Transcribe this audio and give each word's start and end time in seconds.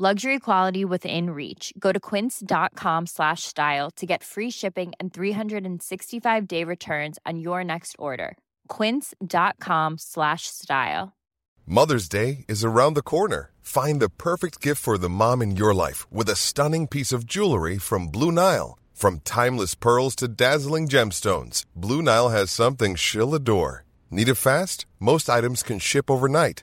Luxury 0.00 0.38
quality 0.38 0.84
within 0.84 1.30
reach. 1.30 1.72
Go 1.76 1.90
to 1.90 1.98
quince.com 1.98 3.06
slash 3.06 3.42
style 3.42 3.90
to 3.96 4.06
get 4.06 4.22
free 4.22 4.48
shipping 4.48 4.92
and 5.00 5.12
365 5.12 6.46
day 6.46 6.62
returns 6.62 7.18
on 7.26 7.40
your 7.40 7.64
next 7.64 7.96
order. 7.98 8.38
Quince.com 8.68 9.98
slash 9.98 10.42
style. 10.46 11.16
Mother's 11.66 12.08
Day 12.08 12.44
is 12.46 12.62
around 12.62 12.94
the 12.94 13.02
corner. 13.02 13.50
Find 13.60 14.00
the 14.00 14.08
perfect 14.08 14.60
gift 14.60 14.80
for 14.80 14.98
the 14.98 15.08
mom 15.08 15.42
in 15.42 15.56
your 15.56 15.74
life 15.74 16.06
with 16.12 16.28
a 16.28 16.36
stunning 16.36 16.86
piece 16.86 17.10
of 17.10 17.26
jewelry 17.26 17.76
from 17.76 18.06
Blue 18.06 18.30
Nile. 18.30 18.78
From 18.92 19.18
timeless 19.24 19.74
pearls 19.74 20.14
to 20.16 20.28
dazzling 20.28 20.86
gemstones, 20.86 21.64
Blue 21.74 22.02
Nile 22.02 22.28
has 22.28 22.52
something 22.52 22.94
she'll 22.94 23.34
adore. 23.34 23.84
Need 24.12 24.28
it 24.28 24.36
fast? 24.36 24.86
Most 25.00 25.28
items 25.28 25.64
can 25.64 25.80
ship 25.80 26.08
overnight. 26.08 26.62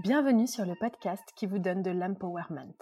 Bienvenue 0.00 0.48
sur 0.48 0.66
le 0.66 0.74
podcast 0.74 1.22
qui 1.36 1.46
vous 1.46 1.60
donne 1.60 1.80
de 1.80 1.92
l'empowerment. 1.92 2.74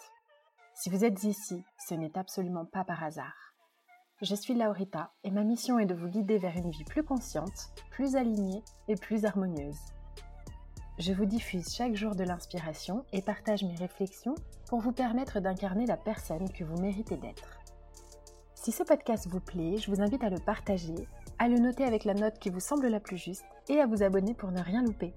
Si 0.74 0.88
vous 0.88 1.04
êtes 1.04 1.24
ici, 1.24 1.62
ce 1.86 1.92
n'est 1.92 2.16
absolument 2.16 2.64
pas 2.64 2.84
par 2.84 3.04
hasard. 3.04 3.52
Je 4.22 4.34
suis 4.34 4.54
Laurita 4.54 5.12
et 5.22 5.30
ma 5.30 5.44
mission 5.44 5.78
est 5.78 5.84
de 5.84 5.94
vous 5.94 6.08
guider 6.08 6.38
vers 6.38 6.56
une 6.56 6.70
vie 6.70 6.84
plus 6.84 7.02
consciente, 7.02 7.74
plus 7.90 8.16
alignée 8.16 8.62
et 8.88 8.94
plus 8.94 9.26
harmonieuse. 9.26 9.78
Je 10.98 11.12
vous 11.12 11.26
diffuse 11.26 11.74
chaque 11.74 11.96
jour 11.96 12.14
de 12.14 12.24
l'inspiration 12.24 13.04
et 13.12 13.20
partage 13.20 13.62
mes 13.62 13.76
réflexions 13.76 14.34
pour 14.70 14.80
vous 14.80 14.92
permettre 14.92 15.38
d'incarner 15.38 15.84
la 15.84 15.98
personne 15.98 16.50
que 16.50 16.64
vous 16.64 16.80
méritez 16.80 17.18
d'être. 17.18 17.58
Si 18.54 18.72
ce 18.72 18.84
podcast 18.84 19.28
vous 19.28 19.40
plaît, 19.40 19.76
je 19.76 19.90
vous 19.90 20.00
invite 20.00 20.24
à 20.24 20.30
le 20.30 20.38
partager, 20.38 21.06
à 21.38 21.48
le 21.48 21.58
noter 21.58 21.84
avec 21.84 22.06
la 22.06 22.14
note 22.14 22.38
qui 22.38 22.48
vous 22.48 22.60
semble 22.60 22.86
la 22.86 23.00
plus 23.00 23.18
juste 23.18 23.44
et 23.68 23.80
à 23.80 23.86
vous 23.86 24.02
abonner 24.02 24.32
pour 24.32 24.50
ne 24.50 24.62
rien 24.62 24.82
louper. 24.82 25.12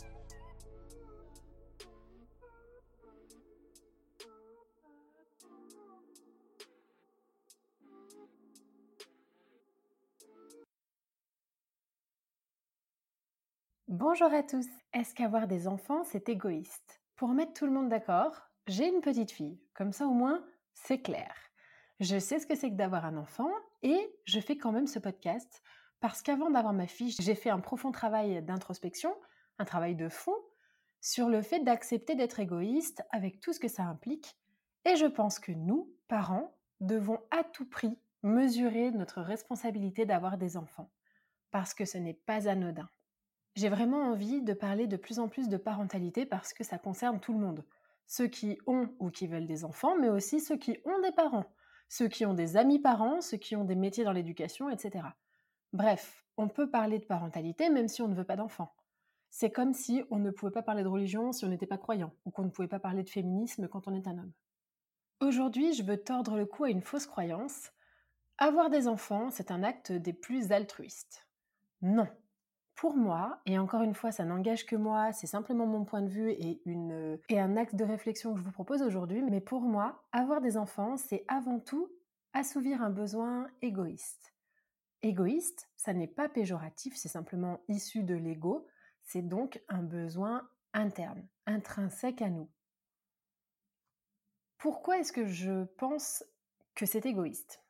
Bonjour 13.87 14.33
à 14.33 14.41
tous. 14.41 14.65
Est-ce 14.93 15.13
qu'avoir 15.13 15.45
des 15.45 15.67
enfants, 15.67 16.03
c'est 16.03 16.27
égoïste? 16.27 17.03
Pour 17.15 17.29
mettre 17.29 17.53
tout 17.53 17.67
le 17.67 17.71
monde 17.71 17.87
d'accord, 17.87 18.49
j'ai 18.65 18.87
une 18.87 18.99
petite 18.99 19.29
fille. 19.29 19.61
Comme 19.75 19.91
ça, 19.91 20.07
au 20.07 20.11
moins, 20.11 20.43
c'est 20.73 21.03
clair. 21.03 21.31
Je 21.99 22.17
sais 22.17 22.39
ce 22.39 22.47
que 22.47 22.55
c'est 22.55 22.71
que 22.71 22.75
d'avoir 22.77 23.05
un 23.05 23.15
enfant 23.15 23.51
et 23.83 24.11
je 24.25 24.39
fais 24.39 24.57
quand 24.57 24.71
même 24.71 24.87
ce 24.87 24.97
podcast 24.97 25.61
parce 25.99 26.23
qu'avant 26.23 26.49
d'avoir 26.49 26.73
ma 26.73 26.87
fille, 26.87 27.15
j'ai 27.19 27.35
fait 27.35 27.51
un 27.51 27.59
profond 27.59 27.91
travail 27.91 28.41
d'introspection, 28.41 29.15
un 29.59 29.65
travail 29.65 29.95
de 29.95 30.09
fond 30.09 30.35
sur 30.99 31.29
le 31.29 31.43
fait 31.43 31.59
d'accepter 31.59 32.15
d'être 32.15 32.39
égoïste 32.39 33.03
avec 33.11 33.39
tout 33.39 33.53
ce 33.53 33.59
que 33.59 33.67
ça 33.67 33.83
implique. 33.83 34.35
Et 34.85 34.95
je 34.95 35.05
pense 35.05 35.37
que 35.37 35.52
nous, 35.52 35.93
parents, 36.07 36.57
devons 36.79 37.19
à 37.29 37.43
tout 37.43 37.69
prix 37.69 37.99
mesurer 38.23 38.89
notre 38.89 39.21
responsabilité 39.21 40.07
d'avoir 40.07 40.39
des 40.39 40.57
enfants 40.57 40.89
parce 41.52 41.75
que 41.75 41.85
ce 41.85 41.99
n'est 41.99 42.15
pas 42.15 42.49
anodin. 42.49 42.89
J'ai 43.55 43.70
vraiment 43.70 44.02
envie 44.02 44.42
de 44.42 44.54
parler 44.54 44.86
de 44.86 44.98
plus 44.98 45.17
en 45.20 45.30
plus 45.30 45.48
de 45.48 45.55
parentalité 45.55 46.26
parce 46.26 46.54
que 46.54 46.66
ça 46.66 46.77
concerne 46.77 47.21
tout 47.21 47.32
le 47.32 47.39
monde. 47.39 47.64
Ceux 48.05 48.27
qui 48.27 48.60
ont 48.67 48.89
ou 48.99 49.10
qui 49.10 49.27
veulent 49.27 49.48
des 49.48 49.64
enfants, 49.64 49.95
mais 49.98 50.10
aussi 50.10 50.42
ceux 50.42 50.58
qui 50.58 50.77
ont 50.83 50.99
des 51.02 51.14
parents, 51.14 51.45
ceux 51.88 52.10
qui 52.10 52.26
ont 52.26 52.33
des 52.33 52.58
amis 52.58 52.80
parents, 52.80 53.21
ceux 53.21 53.38
qui 53.38 53.55
ont 53.55 53.64
des 53.64 53.76
métiers 53.76 54.04
dans 54.04 54.11
l'éducation, 54.11 54.70
etc. 54.70 55.08
Bref, 55.71 56.26
on 56.36 56.49
peut 56.49 56.70
parler 56.70 56.99
de 56.99 57.05
parentalité 57.05 57.70
même 57.70 57.88
si 57.88 58.02
on 58.02 58.10
ne 58.10 58.15
veut 58.15 58.26
pas 58.26 58.36
d'enfants. 58.36 58.76
C'est 59.30 59.52
comme 59.52 59.73
si 59.73 60.04
on 60.11 60.20
ne 60.20 60.32
pouvait 60.32 60.52
pas 60.52 60.61
parler 60.61 60.83
de 60.83 60.89
religion 60.89 61.32
si 61.32 61.45
on 61.45 61.49
n'était 61.49 61.65
pas 61.65 61.77
croyant, 61.77 62.14
ou 62.26 62.32
qu'on 62.32 62.44
ne 62.44 62.49
pouvait 62.49 62.67
pas 62.67 62.80
parler 62.80 63.04
de 63.04 63.10
féminisme 63.10 63.70
quand 63.70 63.88
on 63.88 63.95
est 63.95 64.08
un 64.08 64.17
homme. 64.17 64.33
Aujourd'hui, 65.21 65.73
je 65.73 65.83
veux 65.83 65.98
tordre 65.98 66.36
le 66.36 66.45
cou 66.45 66.65
à 66.65 66.70
une 66.70 66.82
fausse 66.82 67.05
croyance. 67.05 67.71
Avoir 68.38 68.70
des 68.70 68.89
enfants, 68.89 69.30
c'est 69.32 69.49
un 69.49 69.64
acte 69.64 69.94
des 69.94 70.14
plus 70.14 70.52
altruistes. 70.52 71.26
Non, 71.82 72.08
pour 72.75 72.95
moi, 72.97 73.39
et 73.45 73.58
encore 73.58 73.83
une 73.83 73.93
fois, 73.93 74.11
ça 74.11 74.25
n'engage 74.25 74.65
que 74.65 74.75
moi, 74.75 75.13
c'est 75.13 75.27
simplement 75.27 75.65
mon 75.65 75.86
point 75.86 76.02
de 76.02 76.09
vue 76.09 76.31
et, 76.31 76.61
une, 76.65 77.17
et 77.30 77.39
un 77.39 77.55
axe 77.55 77.73
de 77.73 77.86
réflexion 77.86 78.33
que 78.33 78.39
je 78.39 78.43
vous 78.43 78.52
propose 78.52 78.81
aujourd'hui, 78.81 79.21
mais 79.21 79.39
pour 79.39 79.61
moi, 79.61 80.03
avoir 80.11 80.41
des 80.41 80.58
enfants, 80.58 80.97
c'est 80.97 81.23
avant 81.30 81.59
tout 81.59 81.89
assouvir 82.33 82.81
un 82.81 82.89
besoin 82.89 83.47
égoïste. 83.61 84.33
Égoïste, 85.02 85.69
ça 85.77 85.93
n'est 85.93 86.08
pas 86.08 86.27
péjoratif, 86.27 86.95
c'est 86.97 87.08
simplement 87.08 87.61
issu 87.69 88.03
de 88.03 88.15
l'ego, 88.15 88.67
c'est 89.03 89.21
donc 89.21 89.61
un 89.69 89.83
besoin 89.83 90.49
interne, 90.73 91.25
intrinsèque 91.45 92.21
à 92.21 92.30
nous. 92.30 92.49
Pourquoi 94.58 94.99
est-ce 94.99 95.14
que 95.14 95.25
je 95.25 95.64
pense 95.77 96.25
que 96.75 96.85
c'est 96.85 97.05
égoïste? 97.05 97.64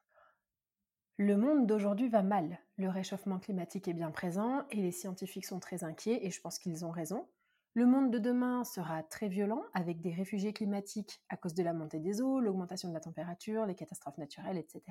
Le 1.18 1.38
monde 1.38 1.66
d'aujourd'hui 1.66 2.10
va 2.10 2.24
mal. 2.24 2.60
Le 2.78 2.90
réchauffement 2.90 3.40
climatique 3.40 3.88
est 3.88 3.94
bien 3.94 4.12
présent 4.12 4.66
et 4.70 4.82
les 4.82 4.92
scientifiques 4.92 5.46
sont 5.46 5.60
très 5.60 5.84
inquiets 5.86 6.26
et 6.26 6.30
je 6.30 6.42
pense 6.42 6.60
qu'ils 6.60 6.84
ont 6.84 6.92
raison. 6.92 7.28
Le 7.74 7.86
monde 7.86 8.12
de 8.12 8.20
demain 8.20 8.64
sera 8.66 9.04
très 9.04 9.30
violent 9.30 9.64
avec 9.74 10.02
des 10.02 10.14
réfugiés 10.14 10.52
climatiques 10.52 11.22
à 11.30 11.38
cause 11.38 11.54
de 11.54 11.64
la 11.64 11.74
montée 11.74 12.00
des 12.00 12.22
eaux, 12.22 12.40
l'augmentation 12.40 12.90
de 12.90 12.94
la 12.94 13.00
température, 13.00 13.66
les 13.66 13.76
catastrophes 13.76 14.18
naturelles, 14.18 14.58
etc. 14.58 14.82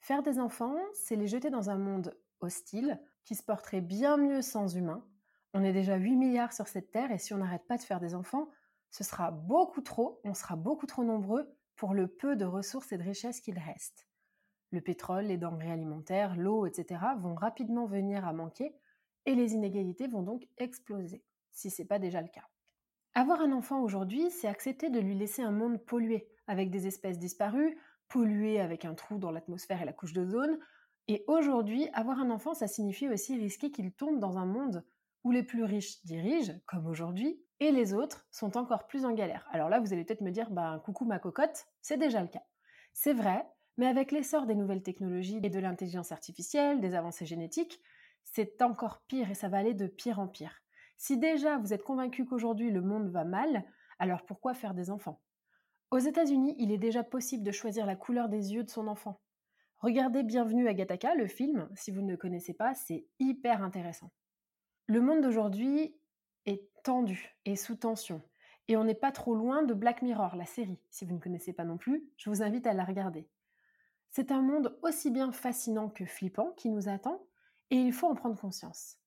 Faire 0.00 0.22
des 0.22 0.38
enfants, 0.38 0.78
c'est 0.94 1.16
les 1.16 1.26
jeter 1.26 1.50
dans 1.50 1.70
un 1.70 1.78
monde 1.78 2.14
hostile 2.40 3.00
qui 3.24 3.34
se 3.34 3.42
porterait 3.42 3.80
bien 3.80 4.16
mieux 4.16 4.42
sans 4.42 4.76
humains. 4.76 5.04
On 5.54 5.64
est 5.64 5.72
déjà 5.72 5.96
8 5.96 6.16
milliards 6.16 6.52
sur 6.52 6.68
cette 6.68 6.90
terre 6.90 7.12
et 7.12 7.18
si 7.18 7.32
on 7.32 7.38
n'arrête 7.38 7.66
pas 7.66 7.78
de 7.78 7.82
faire 7.82 8.00
des 8.00 8.14
enfants, 8.14 8.48
ce 8.90 9.04
sera 9.04 9.30
beaucoup 9.30 9.80
trop, 9.80 10.20
on 10.24 10.34
sera 10.34 10.56
beaucoup 10.56 10.86
trop 10.86 11.04
nombreux 11.04 11.54
pour 11.78 11.94
le 11.94 12.08
peu 12.08 12.36
de 12.36 12.44
ressources 12.44 12.92
et 12.92 12.98
de 12.98 13.04
richesses 13.04 13.40
qu'il 13.40 13.58
reste. 13.58 14.06
Le 14.70 14.82
pétrole, 14.82 15.26
les 15.26 15.38
denrées 15.38 15.70
alimentaires, 15.70 16.36
l'eau, 16.36 16.66
etc. 16.66 17.00
vont 17.18 17.34
rapidement 17.34 17.86
venir 17.86 18.26
à 18.26 18.34
manquer 18.34 18.74
et 19.24 19.34
les 19.34 19.54
inégalités 19.54 20.08
vont 20.08 20.22
donc 20.22 20.46
exploser, 20.58 21.24
si 21.52 21.70
ce 21.70 21.80
n'est 21.80 21.88
pas 21.88 21.98
déjà 21.98 22.20
le 22.20 22.28
cas. 22.28 22.46
Avoir 23.14 23.40
un 23.40 23.52
enfant 23.52 23.80
aujourd'hui, 23.80 24.30
c'est 24.30 24.48
accepter 24.48 24.90
de 24.90 25.00
lui 25.00 25.14
laisser 25.14 25.40
un 25.40 25.52
monde 25.52 25.78
pollué, 25.84 26.28
avec 26.46 26.70
des 26.70 26.86
espèces 26.86 27.18
disparues, 27.18 27.78
pollué 28.08 28.60
avec 28.60 28.84
un 28.84 28.94
trou 28.94 29.18
dans 29.18 29.30
l'atmosphère 29.30 29.80
et 29.80 29.86
la 29.86 29.92
couche 29.92 30.12
d'ozone. 30.12 30.58
Et 31.06 31.24
aujourd'hui, 31.26 31.88
avoir 31.92 32.18
un 32.18 32.30
enfant, 32.30 32.54
ça 32.54 32.66
signifie 32.66 33.08
aussi 33.08 33.36
risquer 33.36 33.70
qu'il 33.70 33.92
tombe 33.92 34.18
dans 34.18 34.36
un 34.36 34.46
monde 34.46 34.84
où 35.24 35.30
les 35.30 35.42
plus 35.42 35.64
riches 35.64 36.04
dirigent, 36.04 36.54
comme 36.66 36.86
aujourd'hui, 36.86 37.40
et 37.60 37.72
les 37.72 37.94
autres 37.94 38.26
sont 38.30 38.56
encore 38.56 38.86
plus 38.86 39.04
en 39.04 39.12
galère. 39.12 39.46
Alors 39.50 39.68
là, 39.68 39.80
vous 39.80 39.92
allez 39.92 40.04
peut-être 40.04 40.20
me 40.20 40.30
dire, 40.30 40.50
bah, 40.50 40.80
coucou 40.84 41.04
ma 41.04 41.18
cocotte, 41.18 41.66
c'est 41.80 41.96
déjà 41.96 42.20
le 42.20 42.28
cas. 42.28 42.44
C'est 42.92 43.12
vrai, 43.12 43.46
mais 43.76 43.86
avec 43.86 44.12
l'essor 44.12 44.46
des 44.46 44.54
nouvelles 44.54 44.82
technologies 44.82 45.40
et 45.42 45.50
de 45.50 45.58
l'intelligence 45.58 46.12
artificielle, 46.12 46.80
des 46.80 46.94
avancées 46.94 47.26
génétiques, 47.26 47.80
c'est 48.24 48.60
encore 48.62 49.02
pire 49.06 49.30
et 49.30 49.34
ça 49.34 49.48
va 49.48 49.58
aller 49.58 49.74
de 49.74 49.86
pire 49.86 50.18
en 50.18 50.28
pire. 50.28 50.62
Si 50.96 51.16
déjà 51.16 51.58
vous 51.58 51.72
êtes 51.72 51.84
convaincu 51.84 52.24
qu'aujourd'hui 52.24 52.70
le 52.70 52.82
monde 52.82 53.08
va 53.08 53.24
mal, 53.24 53.64
alors 53.98 54.24
pourquoi 54.24 54.54
faire 54.54 54.74
des 54.74 54.90
enfants? 54.90 55.20
Aux 55.90 55.98
États-Unis, 55.98 56.54
il 56.58 56.72
est 56.72 56.78
déjà 56.78 57.02
possible 57.02 57.44
de 57.44 57.52
choisir 57.52 57.86
la 57.86 57.96
couleur 57.96 58.28
des 58.28 58.52
yeux 58.52 58.64
de 58.64 58.70
son 58.70 58.88
enfant. 58.88 59.20
Regardez 59.78 60.24
Bienvenue 60.24 60.68
à 60.68 60.74
Gattaca, 60.74 61.14
le 61.14 61.28
film, 61.28 61.68
si 61.74 61.92
vous 61.92 62.02
ne 62.02 62.10
le 62.10 62.16
connaissez 62.16 62.52
pas, 62.52 62.74
c'est 62.74 63.06
hyper 63.20 63.62
intéressant. 63.62 64.10
Le 64.86 65.00
monde 65.00 65.20
d'aujourd'hui 65.20 65.97
est 66.48 66.68
tendu 66.82 67.36
et 67.44 67.56
sous 67.56 67.76
tension. 67.76 68.22
Et 68.68 68.76
on 68.76 68.84
n'est 68.84 68.94
pas 68.94 69.12
trop 69.12 69.34
loin 69.34 69.62
de 69.62 69.74
Black 69.74 70.02
Mirror, 70.02 70.36
la 70.36 70.46
série. 70.46 70.80
Si 70.90 71.04
vous 71.04 71.14
ne 71.14 71.20
connaissez 71.20 71.52
pas 71.52 71.64
non 71.64 71.78
plus, 71.78 72.04
je 72.16 72.28
vous 72.28 72.42
invite 72.42 72.66
à 72.66 72.74
la 72.74 72.84
regarder. 72.84 73.28
C'est 74.10 74.30
un 74.30 74.42
monde 74.42 74.78
aussi 74.82 75.10
bien 75.10 75.32
fascinant 75.32 75.88
que 75.88 76.04
flippant 76.04 76.52
qui 76.56 76.68
nous 76.70 76.88
attend, 76.88 77.26
et 77.70 77.76
il 77.76 77.92
faut 77.92 78.06
en 78.06 78.14
prendre 78.14 78.38
conscience. 78.38 78.98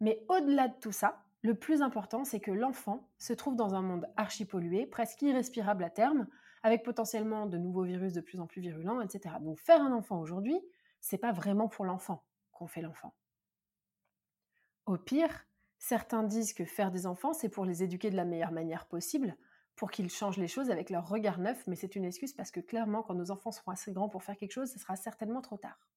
Mais 0.00 0.24
au-delà 0.28 0.68
de 0.68 0.78
tout 0.80 0.92
ça, 0.92 1.22
le 1.42 1.54
plus 1.54 1.82
important, 1.82 2.24
c'est 2.24 2.40
que 2.40 2.50
l'enfant 2.50 3.08
se 3.18 3.32
trouve 3.32 3.56
dans 3.56 3.74
un 3.74 3.82
monde 3.82 4.08
archipollué, 4.16 4.86
presque 4.86 5.22
irrespirable 5.22 5.84
à 5.84 5.90
terme, 5.90 6.26
avec 6.62 6.82
potentiellement 6.82 7.46
de 7.46 7.58
nouveaux 7.58 7.84
virus 7.84 8.12
de 8.12 8.20
plus 8.20 8.40
en 8.40 8.46
plus 8.46 8.60
virulents, 8.60 9.00
etc. 9.00 9.36
Donc 9.40 9.58
faire 9.58 9.80
un 9.80 9.92
enfant 9.92 10.20
aujourd'hui, 10.20 10.58
c'est 11.00 11.18
pas 11.18 11.32
vraiment 11.32 11.68
pour 11.68 11.84
l'enfant 11.84 12.24
qu'on 12.52 12.66
fait 12.66 12.82
l'enfant. 12.82 13.14
Au 14.86 14.96
pire, 14.96 15.46
certains 15.78 16.22
disent 16.22 16.52
que 16.52 16.64
faire 16.64 16.90
des 16.90 17.06
enfants, 17.06 17.32
c'est 17.32 17.48
pour 17.48 17.64
les 17.64 17.82
éduquer 17.82 18.10
de 18.10 18.16
la 18.16 18.24
meilleure 18.24 18.52
manière 18.52 18.86
possible, 18.86 19.36
pour 19.76 19.90
qu'ils 19.90 20.10
changent 20.10 20.38
les 20.38 20.48
choses 20.48 20.70
avec 20.70 20.90
leur 20.90 21.08
regard 21.08 21.38
neuf, 21.38 21.66
mais 21.66 21.76
c'est 21.76 21.94
une 21.94 22.04
excuse 22.04 22.32
parce 22.32 22.50
que 22.50 22.60
clairement, 22.60 23.02
quand 23.02 23.14
nos 23.14 23.30
enfants 23.30 23.52
seront 23.52 23.70
assez 23.70 23.92
grands 23.92 24.08
pour 24.08 24.24
faire 24.24 24.36
quelque 24.36 24.52
chose, 24.52 24.70
ce 24.70 24.78
sera 24.78 24.96
certainement 24.96 25.40
trop 25.40 25.56
tard. 25.56 25.88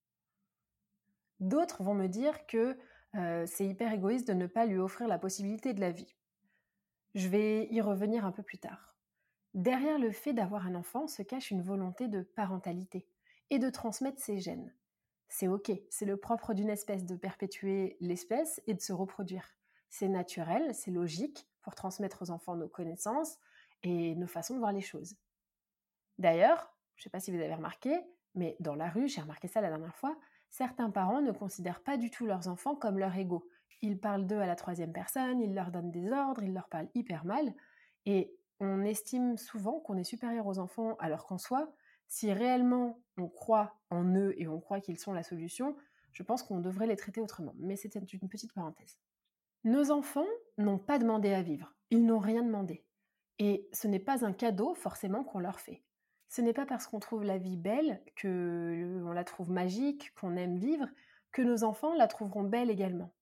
D'autres 1.39 1.81
vont 1.81 1.95
me 1.95 2.07
dire 2.07 2.45
que 2.45 2.77
euh, 3.15 3.45
c'est 3.47 3.65
hyper 3.67 3.91
égoïste 3.91 4.27
de 4.27 4.33
ne 4.33 4.45
pas 4.45 4.67
lui 4.67 4.77
offrir 4.77 5.07
la 5.07 5.17
possibilité 5.17 5.73
de 5.73 5.81
la 5.81 5.91
vie. 5.91 6.15
Je 7.15 7.27
vais 7.27 7.67
y 7.71 7.81
revenir 7.81 8.25
un 8.25 8.31
peu 8.31 8.43
plus 8.43 8.59
tard. 8.59 8.95
Derrière 9.53 9.99
le 9.99 10.11
fait 10.11 10.33
d'avoir 10.33 10.67
un 10.67 10.75
enfant 10.75 11.07
se 11.07 11.23
cache 11.23 11.51
une 11.51 11.63
volonté 11.63 12.07
de 12.07 12.21
parentalité 12.21 13.07
et 13.49 13.59
de 13.59 13.69
transmettre 13.69 14.21
ses 14.21 14.39
gènes. 14.39 14.73
C'est 15.27 15.47
ok, 15.47 15.71
c'est 15.89 16.05
le 16.05 16.17
propre 16.17 16.53
d'une 16.53 16.69
espèce 16.69 17.05
de 17.05 17.15
perpétuer 17.15 17.97
l'espèce 17.99 18.61
et 18.67 18.73
de 18.73 18.81
se 18.81 18.93
reproduire. 18.93 19.45
C'est 19.91 20.07
naturel, 20.07 20.73
c'est 20.73 20.89
logique 20.89 21.47
pour 21.61 21.75
transmettre 21.75 22.23
aux 22.23 22.31
enfants 22.31 22.55
nos 22.55 22.69
connaissances 22.69 23.37
et 23.83 24.15
nos 24.15 24.25
façons 24.25 24.55
de 24.55 24.59
voir 24.59 24.71
les 24.71 24.81
choses. 24.81 25.17
D'ailleurs, 26.17 26.73
je 26.95 27.01
ne 27.01 27.03
sais 27.03 27.09
pas 27.09 27.19
si 27.19 27.29
vous 27.29 27.37
avez 27.37 27.53
remarqué, 27.53 27.99
mais 28.33 28.55
dans 28.59 28.73
la 28.73 28.89
rue, 28.89 29.07
j'ai 29.07 29.21
remarqué 29.21 29.47
ça 29.47 29.59
la 29.61 29.69
dernière 29.69 29.95
fois, 29.95 30.17
certains 30.49 30.89
parents 30.89 31.21
ne 31.21 31.31
considèrent 31.31 31.83
pas 31.83 31.97
du 31.97 32.09
tout 32.09 32.25
leurs 32.25 32.47
enfants 32.47 32.75
comme 32.75 32.97
leurs 32.97 33.15
égaux. 33.17 33.47
Ils 33.81 33.99
parlent 33.99 34.25
d'eux 34.25 34.39
à 34.39 34.45
la 34.45 34.55
troisième 34.55 34.93
personne, 34.93 35.41
ils 35.41 35.53
leur 35.53 35.71
donnent 35.71 35.91
des 35.91 36.11
ordres, 36.11 36.41
ils 36.41 36.53
leur 36.53 36.69
parlent 36.69 36.89
hyper 36.95 37.25
mal, 37.25 37.53
et 38.05 38.33
on 38.59 38.83
estime 38.83 39.37
souvent 39.37 39.79
qu'on 39.79 39.97
est 39.97 40.03
supérieur 40.03 40.47
aux 40.47 40.59
enfants 40.59 40.95
alors 40.99 41.25
qu'en 41.25 41.37
soi, 41.37 41.73
si 42.07 42.31
réellement 42.31 43.01
on 43.17 43.27
croit 43.27 43.75
en 43.89 44.05
eux 44.15 44.33
et 44.37 44.47
on 44.47 44.59
croit 44.59 44.79
qu'ils 44.79 44.99
sont 44.99 45.13
la 45.13 45.23
solution, 45.23 45.75
je 46.11 46.23
pense 46.23 46.43
qu'on 46.43 46.59
devrait 46.59 46.87
les 46.87 46.95
traiter 46.95 47.21
autrement. 47.21 47.55
Mais 47.57 47.75
c'était 47.75 47.99
une 47.99 48.29
petite 48.29 48.53
parenthèse. 48.53 48.99
Nos 49.63 49.91
enfants 49.91 50.27
n'ont 50.57 50.79
pas 50.79 50.97
demandé 50.97 51.33
à 51.33 51.41
vivre, 51.41 51.75
ils 51.91 52.05
n'ont 52.05 52.19
rien 52.19 52.43
demandé. 52.43 52.83
Et 53.37 53.69
ce 53.73 53.87
n'est 53.87 53.99
pas 53.99 54.25
un 54.25 54.33
cadeau 54.33 54.73
forcément 54.73 55.23
qu'on 55.23 55.39
leur 55.39 55.59
fait. 55.59 55.83
Ce 56.29 56.41
n'est 56.41 56.53
pas 56.53 56.65
parce 56.65 56.87
qu'on 56.87 56.99
trouve 56.99 57.23
la 57.23 57.37
vie 57.37 57.57
belle, 57.57 58.01
que 58.15 59.03
on 59.05 59.11
la 59.11 59.23
trouve 59.23 59.51
magique, 59.51 60.13
qu'on 60.15 60.35
aime 60.35 60.57
vivre, 60.57 60.87
que 61.31 61.41
nos 61.41 61.63
enfants 61.63 61.93
la 61.93 62.07
trouveront 62.07 62.43
belle 62.43 62.69
également. 62.69 63.13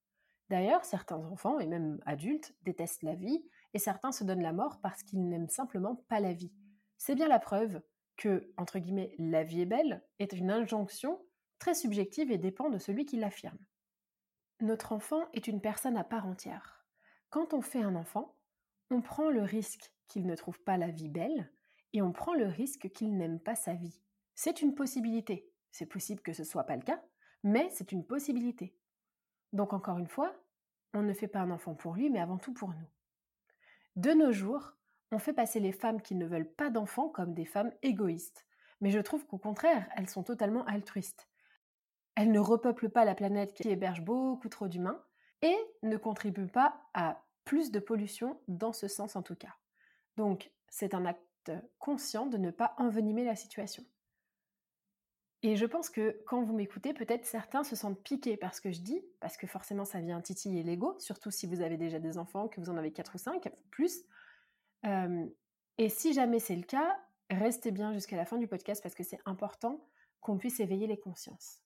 D'ailleurs, 0.50 0.86
certains 0.86 1.18
enfants, 1.18 1.60
et 1.60 1.68
même 1.68 2.00
adultes, 2.06 2.56
détestent 2.64 3.04
la 3.04 3.16
vie, 3.16 3.44
et 3.74 3.80
certains 3.80 4.12
se 4.12 4.24
donnent 4.24 4.42
la 4.42 4.54
mort 4.54 4.80
parce 4.82 5.04
qu'ils 5.04 5.28
n'aiment 5.28 5.50
simplement 5.50 6.04
pas 6.08 6.20
la 6.20 6.34
vie. 6.34 6.52
C'est 6.98 7.16
bien 7.16 7.28
la 7.28 7.40
preuve 7.40 7.82
que, 8.18 8.52
entre 8.58 8.80
guillemets, 8.80 9.14
la 9.20 9.44
vie 9.44 9.62
est 9.62 9.66
belle 9.66 10.04
est 10.20 10.34
une 10.34 10.52
injonction 10.52 11.20
très 11.60 11.74
subjective 11.74 12.32
et 12.32 12.38
dépend 12.38 12.70
de 12.70 12.78
celui 12.78 13.06
qui 13.06 13.18
l'affirme. 13.18 13.60
Notre 14.62 14.92
enfant 14.92 15.26
est 15.34 15.48
une 15.48 15.62
personne 15.62 15.96
à 15.96 16.04
part 16.04 16.28
entière. 16.28 16.86
Quand 17.30 17.54
on 17.54 17.62
fait 17.62 17.82
un 17.82 17.96
enfant, 17.96 18.36
on 18.92 19.02
prend 19.02 19.30
le 19.30 19.42
risque 19.42 19.94
qu'il 20.10 20.26
ne 20.26 20.36
trouve 20.36 20.60
pas 20.62 20.78
la 20.78 20.90
vie 20.90 21.08
belle, 21.08 21.50
et 21.94 22.02
on 22.02 22.12
prend 22.12 22.34
le 22.34 22.48
risque 22.48 22.90
qu'il 22.90 23.16
n'aime 23.16 23.40
pas 23.40 23.56
sa 23.56 23.74
vie. 23.74 24.02
C'est 24.36 24.62
une 24.62 24.76
possibilité. 24.76 25.50
C'est 25.72 25.86
possible 25.86 26.22
que 26.22 26.34
ce 26.34 26.42
ne 26.42 26.48
soit 26.48 26.66
pas 26.66 26.76
le 26.76 26.82
cas, 26.82 27.02
mais 27.42 27.70
c'est 27.70 27.94
une 27.94 28.06
possibilité. 28.06 28.76
Donc 29.54 29.72
encore 29.72 29.98
une 29.98 30.08
fois, 30.08 30.36
on 30.94 31.04
ne 31.04 31.14
fait 31.14 31.28
pas 31.30 31.40
un 31.40 31.52
enfant 31.52 31.74
pour 31.74 31.94
lui, 31.94 32.10
mais 32.10 32.20
avant 32.20 32.38
tout 32.38 32.54
pour 32.54 32.70
nous. 32.70 32.90
De 33.96 34.12
nos 34.12 34.34
jours, 34.34 34.74
on 35.12 35.20
fait 35.20 35.34
passer 35.34 35.60
les 35.60 35.72
femmes 35.72 36.02
qui 36.02 36.16
ne 36.16 36.28
veulent 36.28 36.52
pas 36.52 36.70
d'enfants 36.70 37.10
comme 37.10 37.34
des 37.34 37.46
femmes 37.46 37.72
égoïstes. 37.82 38.46
Mais 38.82 38.92
je 38.92 39.00
trouve 39.00 39.26
qu'au 39.26 39.38
contraire, 39.38 39.90
elles 39.96 40.10
sont 40.10 40.24
totalement 40.24 40.66
altruistes. 40.66 41.30
Elles 42.20 42.34
ne 42.34 42.40
repeuplent 42.40 42.90
pas 42.90 43.06
la 43.06 43.16
planète 43.16 43.54
qui 43.54 43.70
héberge 43.70 44.02
beaucoup 44.02 44.50
trop 44.50 44.68
d'humains 44.68 45.02
et 45.42 45.56
ne 45.84 45.96
contribuent 45.96 46.52
pas 46.52 46.82
à 46.94 47.24
plus 47.46 47.72
de 47.72 47.80
pollution 47.80 48.42
dans 48.50 48.74
ce 48.74 48.90
sens 48.90 49.16
en 49.16 49.24
tout 49.24 49.38
cas. 49.38 49.56
Donc 50.18 50.52
c'est 50.68 50.94
un 50.94 51.06
acte 51.06 51.54
conscient 51.78 52.26
de 52.26 52.36
ne 52.36 52.52
pas 52.52 52.76
envenimer 52.78 53.24
la 53.24 53.38
situation. 53.38 53.86
Et 55.44 55.56
je 55.56 55.66
pense 55.66 55.90
que 55.90 56.22
quand 56.28 56.44
vous 56.44 56.52
m'écoutez, 56.52 56.94
peut-être 56.94 57.26
certains 57.26 57.64
se 57.64 57.78
sentent 57.78 58.04
piqués 58.04 58.36
par 58.36 58.54
ce 58.54 58.60
que 58.60 58.74
je 58.74 58.82
dis, 58.82 59.02
parce 59.22 59.38
que 59.38 59.48
forcément 59.48 59.86
ça 59.86 60.02
vient 60.02 60.20
titiller 60.20 60.62
l'ego, 60.62 60.98
surtout 61.00 61.32
si 61.32 61.48
vous 61.48 61.62
avez 61.62 61.78
déjà 61.78 62.00
des 62.00 62.18
enfants, 62.18 62.50
que 62.50 62.60
vous 62.60 62.70
en 62.70 62.76
avez 62.76 62.92
4 62.92 63.16
ou 63.16 63.18
5, 63.18 63.50
plus. 63.72 64.04
et 64.84 65.88
si 65.88 66.12
jamais 66.12 66.40
c'est 66.40 66.58
le 66.58 66.64
cas, 66.64 67.00
restez 67.30 67.72
bien 67.72 67.94
jusqu'à 67.94 68.18
la 68.18 68.26
fin 68.26 68.38
du 68.38 68.48
podcast 68.50 68.84
parce 68.84 68.94
que 68.94 69.04
c'est 69.04 69.22
important 69.24 69.88
qu'on 70.20 70.38
puisse 70.38 70.60
éveiller 70.60 70.86
les 70.86 71.00
consciences. 71.00 71.62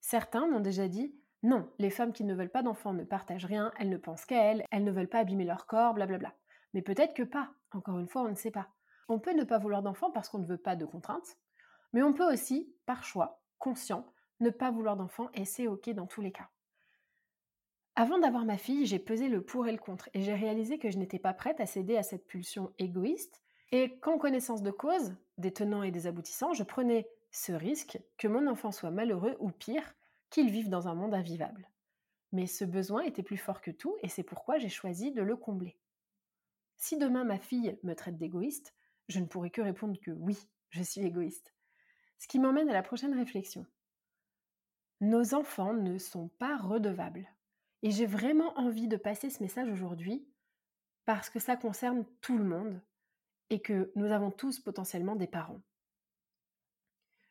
Certains 0.00 0.46
m'ont 0.46 0.60
déjà 0.60 0.88
dit 0.88 1.14
non, 1.42 1.70
les 1.78 1.90
femmes 1.90 2.12
qui 2.12 2.24
ne 2.24 2.34
veulent 2.34 2.50
pas 2.50 2.62
d'enfants 2.62 2.92
ne 2.92 3.04
partagent 3.04 3.44
rien, 3.44 3.70
elles 3.78 3.90
ne 3.90 3.96
pensent 3.96 4.24
qu'à 4.24 4.42
elles, 4.42 4.64
elles 4.72 4.82
ne 4.82 4.90
veulent 4.90 5.08
pas 5.08 5.20
abîmer 5.20 5.44
leur 5.44 5.66
corps, 5.66 5.94
blablabla. 5.94 6.34
Mais 6.74 6.82
peut-être 6.82 7.14
que 7.14 7.22
pas. 7.22 7.52
Encore 7.72 7.98
une 7.98 8.08
fois, 8.08 8.22
on 8.22 8.28
ne 8.28 8.34
sait 8.34 8.50
pas. 8.50 8.68
On 9.08 9.20
peut 9.20 9.34
ne 9.34 9.44
pas 9.44 9.58
vouloir 9.58 9.82
d'enfant 9.82 10.10
parce 10.10 10.28
qu'on 10.28 10.40
ne 10.40 10.46
veut 10.46 10.58
pas 10.58 10.74
de 10.74 10.84
contraintes, 10.84 11.36
mais 11.92 12.02
on 12.02 12.12
peut 12.12 12.30
aussi, 12.30 12.74
par 12.86 13.04
choix, 13.04 13.40
conscient, 13.58 14.12
ne 14.40 14.50
pas 14.50 14.70
vouloir 14.70 14.96
d'enfant 14.96 15.30
et 15.32 15.44
c'est 15.44 15.68
ok 15.68 15.90
dans 15.90 16.06
tous 16.06 16.20
les 16.20 16.32
cas. 16.32 16.48
Avant 17.94 18.18
d'avoir 18.18 18.44
ma 18.44 18.58
fille, 18.58 18.86
j'ai 18.86 18.98
pesé 18.98 19.28
le 19.28 19.42
pour 19.42 19.66
et 19.66 19.72
le 19.72 19.78
contre 19.78 20.08
et 20.14 20.22
j'ai 20.22 20.34
réalisé 20.34 20.78
que 20.78 20.90
je 20.90 20.98
n'étais 20.98 21.18
pas 21.18 21.32
prête 21.32 21.60
à 21.60 21.66
céder 21.66 21.96
à 21.96 22.02
cette 22.02 22.26
pulsion 22.26 22.72
égoïste 22.78 23.42
et 23.72 23.98
qu'en 23.98 24.18
connaissance 24.18 24.62
de 24.62 24.70
cause, 24.70 25.16
des 25.36 25.52
tenants 25.52 25.82
et 25.82 25.90
des 25.90 26.06
aboutissants, 26.06 26.52
je 26.52 26.62
prenais 26.62 27.08
ce 27.38 27.52
risque 27.52 28.00
que 28.16 28.26
mon 28.26 28.48
enfant 28.48 28.72
soit 28.72 28.90
malheureux 28.90 29.36
ou 29.38 29.52
pire, 29.52 29.94
qu'il 30.28 30.50
vive 30.50 30.68
dans 30.68 30.88
un 30.88 30.94
monde 30.94 31.14
invivable. 31.14 31.70
Mais 32.32 32.48
ce 32.48 32.64
besoin 32.64 33.02
était 33.02 33.22
plus 33.22 33.36
fort 33.36 33.60
que 33.60 33.70
tout 33.70 33.96
et 34.02 34.08
c'est 34.08 34.24
pourquoi 34.24 34.58
j'ai 34.58 34.68
choisi 34.68 35.12
de 35.12 35.22
le 35.22 35.36
combler. 35.36 35.78
Si 36.76 36.98
demain 36.98 37.22
ma 37.22 37.38
fille 37.38 37.78
me 37.84 37.94
traite 37.94 38.18
d'égoïste, 38.18 38.74
je 39.08 39.20
ne 39.20 39.26
pourrai 39.26 39.50
que 39.50 39.62
répondre 39.62 39.98
que 40.00 40.10
oui, 40.10 40.36
je 40.70 40.82
suis 40.82 41.02
égoïste. 41.02 41.54
Ce 42.18 42.26
qui 42.26 42.40
m'emmène 42.40 42.68
à 42.70 42.74
la 42.74 42.82
prochaine 42.82 43.16
réflexion. 43.16 43.64
Nos 45.00 45.32
enfants 45.32 45.74
ne 45.74 45.96
sont 45.96 46.28
pas 46.38 46.56
redevables. 46.56 47.28
Et 47.82 47.92
j'ai 47.92 48.06
vraiment 48.06 48.58
envie 48.58 48.88
de 48.88 48.96
passer 48.96 49.30
ce 49.30 49.44
message 49.44 49.70
aujourd'hui 49.70 50.26
parce 51.04 51.30
que 51.30 51.38
ça 51.38 51.56
concerne 51.56 52.04
tout 52.20 52.36
le 52.36 52.44
monde 52.44 52.82
et 53.48 53.62
que 53.62 53.92
nous 53.94 54.10
avons 54.10 54.32
tous 54.32 54.58
potentiellement 54.58 55.14
des 55.14 55.28
parents. 55.28 55.62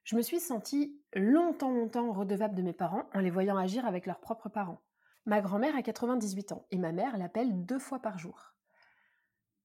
Je 0.07 0.15
me 0.15 0.21
suis 0.21 0.39
sentie 0.39 0.97
longtemps, 1.13 1.69
longtemps 1.69 2.13
redevable 2.13 2.55
de 2.55 2.61
mes 2.61 2.71
parents 2.71 3.09
en 3.13 3.19
les 3.19 3.29
voyant 3.29 3.57
agir 3.57 3.85
avec 3.85 4.05
leurs 4.05 4.21
propres 4.21 4.47
parents. 4.47 4.79
Ma 5.25 5.41
grand-mère 5.41 5.75
a 5.75 5.81
98 5.81 6.53
ans 6.53 6.65
et 6.71 6.77
ma 6.77 6.93
mère 6.93 7.17
l'appelle 7.17 7.65
deux 7.65 7.77
fois 7.77 7.99
par 7.99 8.17
jour. 8.17 8.53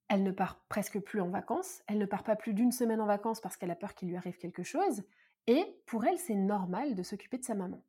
Elle 0.08 0.24
ne 0.24 0.32
part 0.32 0.58
presque 0.68 0.98
plus 0.98 1.20
en 1.20 1.28
vacances, 1.28 1.84
elle 1.86 1.98
ne 1.98 2.06
part 2.06 2.24
pas 2.24 2.34
plus 2.34 2.54
d'une 2.54 2.72
semaine 2.72 3.00
en 3.00 3.06
vacances 3.06 3.40
parce 3.40 3.56
qu'elle 3.56 3.70
a 3.70 3.76
peur 3.76 3.94
qu'il 3.94 4.08
lui 4.08 4.16
arrive 4.16 4.36
quelque 4.36 4.64
chose, 4.64 5.04
et 5.46 5.80
pour 5.86 6.04
elle 6.06 6.18
c'est 6.18 6.34
normal 6.34 6.96
de 6.96 7.04
s'occuper 7.04 7.38
de 7.38 7.44
sa 7.44 7.54
maman. 7.54 7.80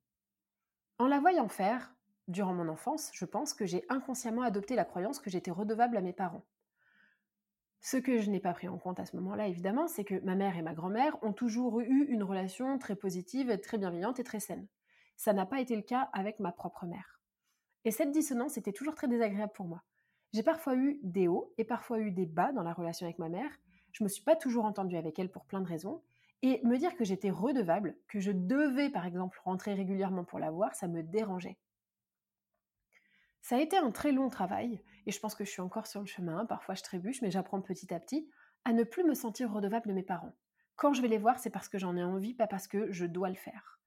En 1.00 1.07
la 1.07 1.19
voyant 1.19 1.48
faire, 1.48 1.95
durant 2.27 2.53
mon 2.53 2.69
enfance, 2.69 3.10
je 3.15 3.25
pense 3.25 3.55
que 3.55 3.65
j'ai 3.65 3.83
inconsciemment 3.89 4.43
adopté 4.43 4.75
la 4.75 4.86
croyance 4.86 5.19
que 5.19 5.31
j'étais 5.31 5.50
redevable 5.50 5.98
à 5.98 6.01
mes 6.01 6.13
parents. 6.13 6.45
Ce 7.85 7.97
que 7.97 8.21
je 8.21 8.29
n'ai 8.29 8.39
pas 8.39 8.53
pris 8.53 8.69
en 8.69 8.77
compte 8.77 9.01
à 9.01 9.05
ce 9.05 9.13
moment-là, 9.17 9.49
évidemment, 9.49 9.89
c'est 9.89 10.05
que 10.05 10.15
ma 10.23 10.35
mère 10.35 10.55
et 10.55 10.61
ma 10.61 10.73
grand-mère 10.73 11.21
ont 11.21 11.33
toujours 11.33 11.81
eu 11.81 12.05
une 12.07 12.23
relation 12.23 12.77
très 12.79 12.95
positive, 12.95 13.59
très 13.59 13.77
bienveillante 13.77 14.21
et 14.21 14.23
très 14.23 14.39
saine. 14.39 14.69
Ça 15.17 15.33
n'a 15.33 15.45
pas 15.45 15.59
été 15.59 15.75
le 15.75 15.81
cas 15.81 16.09
avec 16.13 16.39
ma 16.39 16.53
propre 16.53 16.85
mère. 16.85 17.19
Et 17.83 17.91
cette 17.91 18.11
dissonance 18.11 18.57
était 18.57 18.71
toujours 18.71 18.95
très 18.95 19.09
désagréable 19.09 19.51
pour 19.53 19.67
moi. 19.67 19.83
J'ai 20.31 20.43
parfois 20.43 20.77
eu 20.77 21.01
des 21.03 21.27
hauts 21.27 21.53
et 21.57 21.65
parfois 21.65 21.99
eu 21.99 22.11
des 22.11 22.25
bas 22.25 22.53
dans 22.53 22.63
la 22.63 22.71
relation 22.71 23.05
avec 23.05 23.19
ma 23.19 23.27
mère. 23.27 23.51
Je 23.91 24.05
me 24.05 24.07
suis 24.07 24.23
pas 24.23 24.37
toujours 24.37 24.63
entendue 24.63 24.95
avec 24.95 25.19
elle 25.19 25.29
pour 25.29 25.43
plein 25.43 25.59
de 25.59 25.67
raisons. 25.67 26.01
Et 26.41 26.61
me 26.63 26.77
dire 26.77 26.95
que 26.95 27.03
j'étais 27.03 27.31
redevable, 27.31 27.97
que 28.07 28.21
je 28.21 28.31
devais 28.31 28.91
par 28.91 29.05
exemple 29.05 29.37
rentrer 29.43 29.73
régulièrement 29.73 30.23
pour 30.23 30.39
la 30.39 30.51
voir, 30.51 30.73
ça 30.73 30.87
me 30.87 31.03
dérangeait. 31.03 31.57
Ça 33.43 33.57
a 33.57 33.59
été 33.59 33.75
un 33.75 33.91
très 33.91 34.13
long 34.13 34.29
travail, 34.29 34.81
et 35.05 35.12
je 35.12 35.19
pense 35.19 35.35
que 35.35 35.43
je 35.43 35.51
suis 35.51 35.62
encore 35.62 35.85
sur 35.85 36.00
le 36.00 36.05
chemin, 36.07 36.45
parfois 36.45 36.75
je 36.75 36.81
trébuche, 36.81 37.21
mais 37.21 37.29
j'apprends 37.29 37.62
petit 37.62 37.93
à 37.93 38.00
petit 38.00 38.29
à 38.63 38.71
ne 38.71 38.83
plus 38.83 39.03
me 39.03 39.13
sentir 39.13 39.51
redevable 39.51 39.89
de 39.89 39.93
mes 39.93 40.01
parents. 40.01 40.33
Quand 40.77 40.93
je 40.93 41.01
vais 41.01 41.09
les 41.09 41.17
voir, 41.17 41.38
c'est 41.39 41.50
parce 41.50 41.67
que 41.67 41.77
j'en 41.77 41.97
ai 41.97 42.03
envie, 42.03 42.33
pas 42.33 42.47
parce 42.47 42.69
que 42.69 42.89
je 42.93 43.05
dois 43.05 43.27
le 43.27 43.35
faire. 43.35 43.81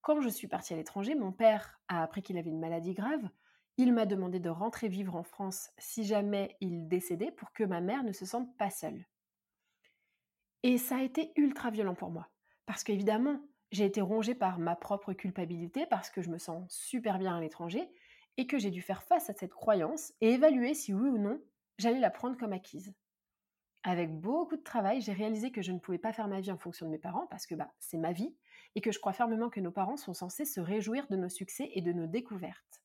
Quand 0.00 0.22
je 0.22 0.30
suis 0.30 0.48
partie 0.48 0.72
à 0.72 0.78
l'étranger, 0.78 1.14
mon 1.14 1.32
père 1.32 1.80
a 1.88 2.02
appris 2.02 2.22
qu'il 2.22 2.38
avait 2.38 2.48
une 2.48 2.58
maladie 2.58 2.94
grave. 2.94 3.28
Il 3.76 3.92
m'a 3.92 4.06
demandé 4.06 4.40
de 4.40 4.48
rentrer 4.48 4.88
vivre 4.88 5.16
en 5.16 5.22
France 5.22 5.70
si 5.76 6.04
jamais 6.04 6.56
il 6.60 6.88
décédait 6.88 7.30
pour 7.30 7.52
que 7.52 7.64
ma 7.64 7.82
mère 7.82 8.04
ne 8.04 8.12
se 8.12 8.24
sente 8.24 8.56
pas 8.56 8.70
seule. 8.70 9.04
Et 10.62 10.78
ça 10.78 10.96
a 10.96 11.02
été 11.02 11.32
ultra 11.36 11.70
violent 11.70 11.94
pour 11.94 12.10
moi. 12.10 12.30
Parce 12.64 12.84
qu'évidemment, 12.84 13.38
j'ai 13.70 13.84
été 13.84 14.00
rongée 14.00 14.34
par 14.34 14.58
ma 14.58 14.76
propre 14.76 15.12
culpabilité, 15.12 15.84
parce 15.86 16.08
que 16.08 16.22
je 16.22 16.30
me 16.30 16.38
sens 16.38 16.64
super 16.72 17.18
bien 17.18 17.36
à 17.36 17.40
l'étranger, 17.40 17.90
et 18.36 18.46
que 18.46 18.58
j'ai 18.58 18.70
dû 18.70 18.82
faire 18.82 19.02
face 19.02 19.30
à 19.30 19.34
cette 19.34 19.54
croyance 19.54 20.12
et 20.20 20.30
évaluer 20.30 20.74
si 20.74 20.92
oui 20.92 21.08
ou 21.08 21.18
non 21.18 21.40
j'allais 21.78 22.00
la 22.00 22.10
prendre 22.10 22.36
comme 22.36 22.52
acquise. 22.52 22.94
Avec 23.82 24.10
beaucoup 24.18 24.56
de 24.56 24.62
travail, 24.62 25.02
j'ai 25.02 25.12
réalisé 25.12 25.50
que 25.52 25.60
je 25.60 25.72
ne 25.72 25.78
pouvais 25.78 25.98
pas 25.98 26.12
faire 26.12 26.28
ma 26.28 26.40
vie 26.40 26.50
en 26.50 26.56
fonction 26.56 26.86
de 26.86 26.90
mes 26.90 26.98
parents, 26.98 27.26
parce 27.26 27.46
que 27.46 27.54
bah, 27.54 27.70
c'est 27.78 27.98
ma 27.98 28.12
vie, 28.12 28.34
et 28.74 28.80
que 28.80 28.92
je 28.92 28.98
crois 28.98 29.12
fermement 29.12 29.50
que 29.50 29.60
nos 29.60 29.70
parents 29.70 29.98
sont 29.98 30.14
censés 30.14 30.46
se 30.46 30.60
réjouir 30.60 31.06
de 31.08 31.16
nos 31.16 31.28
succès 31.28 31.70
et 31.74 31.82
de 31.82 31.92
nos 31.92 32.06
découvertes. 32.06 32.82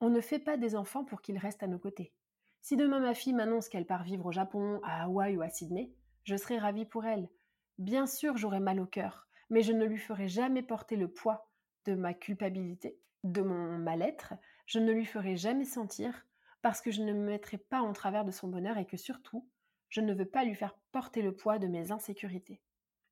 On 0.00 0.10
ne 0.10 0.20
fait 0.20 0.38
pas 0.38 0.58
des 0.58 0.76
enfants 0.76 1.04
pour 1.04 1.22
qu'ils 1.22 1.38
restent 1.38 1.62
à 1.62 1.68
nos 1.68 1.78
côtés. 1.78 2.12
Si 2.60 2.76
demain 2.76 3.00
ma 3.00 3.14
fille 3.14 3.32
m'annonce 3.32 3.70
qu'elle 3.70 3.86
part 3.86 4.02
vivre 4.02 4.26
au 4.26 4.32
Japon, 4.32 4.80
à 4.84 5.04
Hawaï 5.04 5.36
ou 5.36 5.42
à 5.42 5.48
Sydney, 5.48 5.90
je 6.24 6.36
serai 6.36 6.58
ravie 6.58 6.84
pour 6.84 7.06
elle. 7.06 7.30
Bien 7.78 8.06
sûr, 8.06 8.36
j'aurai 8.36 8.60
mal 8.60 8.78
au 8.78 8.86
cœur, 8.86 9.26
mais 9.48 9.62
je 9.62 9.72
ne 9.72 9.86
lui 9.86 9.96
ferai 9.96 10.28
jamais 10.28 10.62
porter 10.62 10.96
le 10.96 11.08
poids 11.08 11.50
de 11.86 11.94
ma 11.94 12.12
culpabilité, 12.12 13.00
de 13.24 13.42
mon 13.42 13.78
mal-être, 13.78 14.34
je 14.66 14.78
ne 14.78 14.92
lui 14.92 15.04
ferai 15.04 15.36
jamais 15.36 15.64
sentir 15.64 16.26
parce 16.62 16.80
que 16.80 16.90
je 16.90 17.02
ne 17.02 17.12
me 17.12 17.26
mettrai 17.26 17.58
pas 17.58 17.80
en 17.80 17.92
travers 17.92 18.24
de 18.24 18.30
son 18.30 18.48
bonheur 18.48 18.78
et 18.78 18.86
que 18.86 18.96
surtout, 18.96 19.48
je 19.88 20.00
ne 20.00 20.14
veux 20.14 20.26
pas 20.26 20.44
lui 20.44 20.54
faire 20.54 20.76
porter 20.92 21.22
le 21.22 21.34
poids 21.34 21.58
de 21.58 21.66
mes 21.66 21.90
insécurités. 21.90 22.60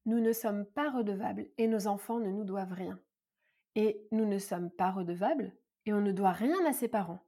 Nous 0.06 0.20
ne 0.20 0.32
sommes 0.32 0.64
pas 0.64 0.90
redevables 0.90 1.48
et 1.58 1.66
nos 1.66 1.86
enfants 1.86 2.20
ne 2.20 2.30
nous 2.30 2.44
doivent 2.44 2.72
rien. 2.72 3.00
Et 3.74 4.06
nous 4.12 4.26
ne 4.26 4.38
sommes 4.38 4.70
pas 4.70 4.90
redevables 4.90 5.52
et 5.86 5.92
on 5.92 6.00
ne 6.00 6.12
doit 6.12 6.32
rien 6.32 6.64
à 6.66 6.72
ses 6.72 6.88
parents. 6.88 7.24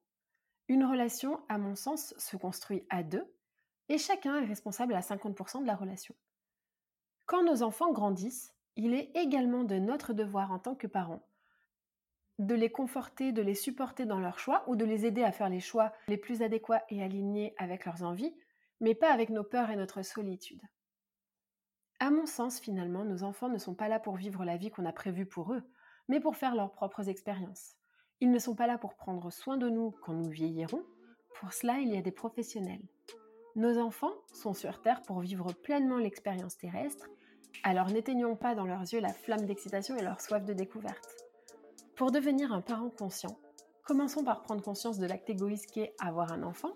Une 0.68 0.84
relation, 0.84 1.40
à 1.48 1.58
mon 1.58 1.74
sens, 1.74 2.14
se 2.16 2.36
construit 2.36 2.86
à 2.90 3.02
deux 3.02 3.26
et 3.88 3.98
chacun 3.98 4.40
est 4.40 4.46
responsable 4.46 4.94
à 4.94 5.00
50% 5.00 5.62
de 5.62 5.66
la 5.66 5.74
relation. 5.74 6.14
Quand 7.26 7.44
nos 7.44 7.62
enfants 7.62 7.92
grandissent, 7.92 8.54
il 8.76 8.94
est 8.94 9.10
également 9.16 9.64
de 9.64 9.76
notre 9.76 10.12
devoir 10.12 10.52
en 10.52 10.58
tant 10.58 10.76
que 10.76 10.86
parents 10.86 11.26
de 12.40 12.54
les 12.54 12.70
conforter, 12.70 13.32
de 13.32 13.42
les 13.42 13.54
supporter 13.54 14.06
dans 14.06 14.18
leurs 14.18 14.38
choix 14.38 14.64
ou 14.66 14.74
de 14.74 14.86
les 14.86 15.04
aider 15.04 15.22
à 15.22 15.30
faire 15.30 15.50
les 15.50 15.60
choix 15.60 15.92
les 16.08 16.16
plus 16.16 16.40
adéquats 16.40 16.82
et 16.88 17.02
alignés 17.02 17.54
avec 17.58 17.84
leurs 17.84 18.02
envies, 18.02 18.34
mais 18.80 18.94
pas 18.94 19.12
avec 19.12 19.28
nos 19.28 19.44
peurs 19.44 19.70
et 19.70 19.76
notre 19.76 20.00
solitude. 20.02 20.62
À 21.98 22.10
mon 22.10 22.24
sens, 22.24 22.58
finalement, 22.58 23.04
nos 23.04 23.24
enfants 23.24 23.50
ne 23.50 23.58
sont 23.58 23.74
pas 23.74 23.88
là 23.88 24.00
pour 24.00 24.16
vivre 24.16 24.42
la 24.46 24.56
vie 24.56 24.70
qu'on 24.70 24.86
a 24.86 24.92
prévue 24.92 25.26
pour 25.26 25.52
eux, 25.52 25.62
mais 26.08 26.18
pour 26.18 26.34
faire 26.34 26.54
leurs 26.54 26.72
propres 26.72 27.10
expériences. 27.10 27.76
Ils 28.20 28.30
ne 28.30 28.38
sont 28.38 28.54
pas 28.54 28.66
là 28.66 28.78
pour 28.78 28.94
prendre 28.94 29.30
soin 29.30 29.58
de 29.58 29.68
nous 29.68 29.90
quand 30.02 30.14
nous 30.14 30.30
vieillirons, 30.30 30.82
pour 31.38 31.52
cela 31.52 31.78
il 31.80 31.90
y 31.90 31.98
a 31.98 32.02
des 32.02 32.10
professionnels. 32.10 32.88
Nos 33.54 33.76
enfants 33.78 34.14
sont 34.32 34.54
sur 34.54 34.80
Terre 34.80 35.02
pour 35.02 35.20
vivre 35.20 35.52
pleinement 35.52 35.98
l'expérience 35.98 36.56
terrestre, 36.56 37.06
alors 37.64 37.90
n'éteignons 37.90 38.34
pas 38.34 38.54
dans 38.54 38.66
leurs 38.66 38.80
yeux 38.94 39.00
la 39.00 39.12
flamme 39.12 39.44
d'excitation 39.44 39.94
et 39.98 40.02
leur 40.02 40.22
soif 40.22 40.42
de 40.46 40.54
découverte. 40.54 41.19
Pour 42.00 42.12
devenir 42.12 42.50
un 42.54 42.62
parent 42.62 42.88
conscient, 42.88 43.36
commençons 43.84 44.24
par 44.24 44.40
prendre 44.40 44.62
conscience 44.62 44.98
de 44.98 45.04
l'acte 45.04 45.28
égoïste 45.28 45.70
qu'est 45.70 45.92
avoir 45.98 46.32
un 46.32 46.42
enfant. 46.44 46.70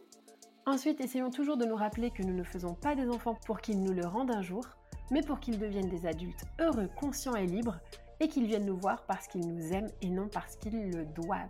Ensuite, 0.66 1.00
essayons 1.00 1.30
toujours 1.30 1.56
de 1.56 1.64
nous 1.64 1.76
rappeler 1.76 2.10
que 2.10 2.22
nous 2.22 2.34
ne 2.34 2.44
faisons 2.44 2.74
pas 2.74 2.94
des 2.94 3.08
enfants 3.08 3.38
pour 3.46 3.62
qu'ils 3.62 3.82
nous 3.82 3.94
le 3.94 4.04
rendent 4.04 4.32
un 4.32 4.42
jour, 4.42 4.66
mais 5.10 5.22
pour 5.22 5.40
qu'ils 5.40 5.58
deviennent 5.58 5.88
des 5.88 6.04
adultes 6.04 6.44
heureux, 6.60 6.90
conscients 7.00 7.36
et 7.36 7.46
libres, 7.46 7.80
et 8.20 8.28
qu'ils 8.28 8.44
viennent 8.44 8.66
nous 8.66 8.76
voir 8.76 9.06
parce 9.06 9.26
qu'ils 9.26 9.48
nous 9.48 9.72
aiment 9.72 9.88
et 10.02 10.10
non 10.10 10.28
parce 10.28 10.56
qu'ils 10.56 10.90
le 10.90 11.06
doivent. 11.06 11.48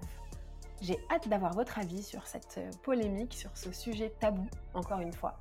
J'ai 0.80 1.00
hâte 1.10 1.26
d'avoir 1.28 1.52
votre 1.54 1.80
avis 1.80 2.04
sur 2.04 2.28
cette 2.28 2.58
euh, 2.58 2.70
polémique, 2.84 3.34
sur 3.34 3.56
ce 3.56 3.72
sujet 3.72 4.14
tabou, 4.20 4.46
encore 4.74 5.00
une 5.00 5.12
fois. 5.12 5.40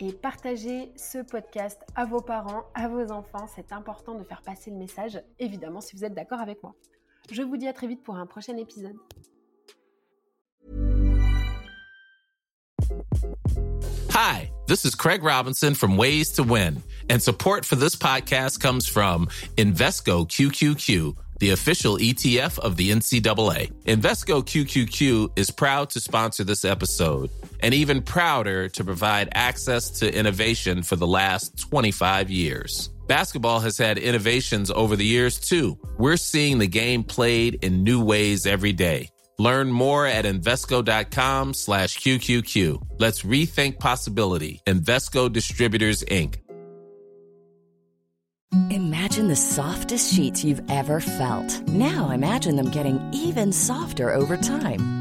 Et 0.00 0.12
partagez 0.12 0.92
ce 0.96 1.22
podcast 1.22 1.82
à 1.94 2.04
vos 2.04 2.20
parents, 2.20 2.64
à 2.74 2.88
vos 2.88 3.10
enfants. 3.10 3.46
C'est 3.46 3.72
important 3.72 4.16
de 4.16 4.22
faire 4.22 4.42
passer 4.42 4.70
le 4.70 4.76
message, 4.76 5.22
évidemment, 5.38 5.80
si 5.80 5.96
vous 5.96 6.04
êtes 6.04 6.14
d'accord 6.14 6.40
avec 6.40 6.62
moi. 6.62 6.74
Je 7.30 7.42
vous 7.42 7.56
dis 7.56 7.68
à 7.68 7.72
très 7.72 7.86
vite 7.86 8.02
pour 8.02 8.16
un 8.16 8.26
prochain 8.26 8.56
épisode. 8.56 8.96
Hi, 14.10 14.50
this 14.66 14.84
is 14.84 14.96
Craig 14.96 15.22
Robinson 15.22 15.74
from 15.74 15.96
Ways 15.96 16.32
to 16.32 16.42
Win, 16.42 16.82
and 17.08 17.22
support 17.22 17.64
for 17.64 17.76
this 17.76 17.94
podcast 17.94 18.60
comes 18.60 18.88
from 18.88 19.28
Invesco 19.56 20.26
QQQ, 20.26 21.16
the 21.38 21.50
official 21.50 21.96
ETF 21.98 22.58
of 22.58 22.76
the 22.76 22.90
NCAA. 22.90 23.72
Invesco 23.84 24.42
QQQ 24.42 25.38
is 25.38 25.52
proud 25.52 25.90
to 25.90 26.00
sponsor 26.00 26.42
this 26.42 26.64
episode 26.64 27.30
and 27.60 27.72
even 27.72 28.02
prouder 28.02 28.68
to 28.70 28.82
provide 28.82 29.28
access 29.34 29.88
to 30.00 30.12
innovation 30.12 30.82
for 30.82 30.96
the 30.96 31.06
last 31.06 31.56
25 31.58 32.28
years. 32.28 32.90
Basketball 33.10 33.58
has 33.58 33.76
had 33.76 33.98
innovations 33.98 34.70
over 34.70 34.94
the 34.94 35.04
years 35.04 35.40
too. 35.40 35.76
We're 35.98 36.16
seeing 36.16 36.58
the 36.58 36.68
game 36.68 37.02
played 37.02 37.56
in 37.64 37.82
new 37.82 38.04
ways 38.04 38.46
every 38.46 38.72
day. 38.72 39.08
Learn 39.36 39.72
more 39.72 40.06
at 40.06 40.26
Invesco.com 40.26 41.54
slash 41.54 41.98
QQQ. 41.98 42.80
Let's 43.00 43.22
rethink 43.22 43.80
possibility. 43.80 44.62
Investco 44.64 45.32
Distributors, 45.32 46.04
Inc. 46.04 46.36
Imagine 48.70 49.26
the 49.26 49.34
softest 49.34 50.14
sheets 50.14 50.44
you've 50.44 50.62
ever 50.70 51.00
felt. 51.00 51.66
Now 51.66 52.10
imagine 52.10 52.54
them 52.54 52.70
getting 52.70 53.00
even 53.12 53.52
softer 53.52 54.14
over 54.14 54.36
time. 54.36 54.99